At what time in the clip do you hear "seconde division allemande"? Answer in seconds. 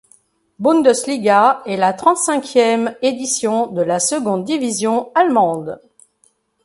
3.99-5.79